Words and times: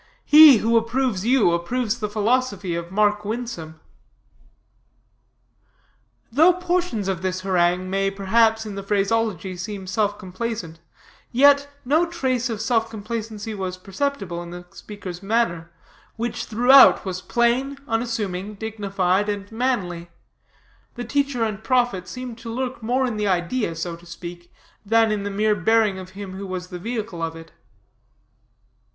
He, 0.25 0.57
who 0.57 0.77
approves 0.77 1.27
you, 1.27 1.51
approves 1.51 1.99
the 1.99 2.09
philosophy 2.09 2.73
of 2.73 2.89
Mark 2.91 3.23
Winsome." 3.23 3.79
Though 6.31 6.53
portions 6.53 7.07
of 7.07 7.21
this 7.21 7.41
harangue 7.41 7.87
may, 7.87 8.09
perhaps, 8.09 8.65
in 8.65 8.73
the 8.73 8.81
phraseology 8.81 9.55
seem 9.55 9.85
self 9.85 10.17
complaisant, 10.17 10.79
yet 11.31 11.69
no 11.85 12.07
trace 12.07 12.49
of 12.49 12.61
self 12.61 12.89
complacency 12.89 13.53
was 13.53 13.77
perceptible 13.77 14.41
in 14.41 14.49
the 14.49 14.65
speaker's 14.71 15.21
manner, 15.21 15.69
which 16.15 16.45
throughout 16.45 17.05
was 17.05 17.21
plain, 17.21 17.77
unassuming, 17.87 18.55
dignified, 18.55 19.29
and 19.29 19.51
manly; 19.51 20.09
the 20.95 21.03
teacher 21.05 21.43
and 21.43 21.63
prophet 21.63 22.07
seemed 22.07 22.39
to 22.39 22.51
lurk 22.51 22.81
more 22.81 23.05
in 23.05 23.17
the 23.17 23.27
idea, 23.27 23.75
so 23.75 23.95
to 23.95 24.07
speak, 24.07 24.51
than 24.83 25.11
in 25.11 25.21
the 25.21 25.29
mere 25.29 25.53
bearing 25.53 25.99
of 25.99 26.09
him 26.17 26.33
who 26.37 26.47
was 26.47 26.69
the 26.69 26.79
vehicle 26.79 27.21
of 27.21 27.35
it. 27.35 27.51